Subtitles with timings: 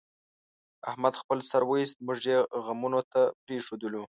[0.89, 4.01] احمد خپل سر وایست، موږ یې غمونو ته پرېښودلو.